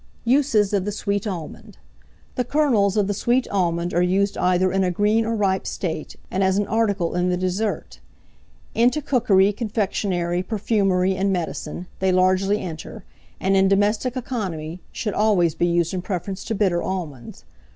[0.25, 1.77] USES OF THE SWEET ALMOND.
[2.33, 6.15] The kernels of the sweet almond are used either in a green or ripe state,
[6.31, 7.99] and as an article in the dessert.
[8.73, 13.03] Into cookery, confectionery, perfumery, and medicine, they largely enter,
[13.39, 17.45] and in domestic economy, should always be used in preference to bitter almonds.